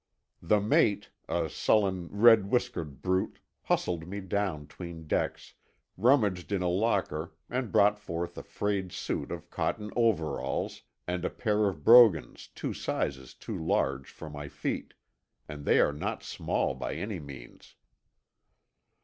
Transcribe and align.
The 0.41 0.59
mate, 0.59 1.11
a 1.29 1.47
sullen, 1.47 2.07
red 2.11 2.49
whiskered 2.49 3.03
brute, 3.03 3.37
hustled 3.65 4.07
me 4.07 4.19
down 4.19 4.65
'tween 4.65 5.05
decks, 5.05 5.53
rummaged 5.95 6.51
in 6.51 6.63
a 6.63 6.67
locker 6.69 7.33
and 7.51 7.71
brought 7.71 7.99
forth 7.99 8.35
a 8.35 8.41
frayed 8.41 8.91
suit 8.91 9.31
of 9.31 9.51
cotton 9.51 9.91
overalls, 9.95 10.81
and 11.05 11.23
a 11.23 11.29
pair 11.29 11.67
of 11.67 11.83
brogans 11.83 12.47
two 12.47 12.73
sizes 12.73 13.35
too 13.35 13.63
large 13.63 14.09
for 14.09 14.27
my 14.27 14.47
feet—and 14.49 15.65
they 15.65 15.79
are 15.79 15.93
not 15.93 16.23
small 16.23 16.73
by 16.73 16.95
any 16.95 17.19
means. 17.19 17.75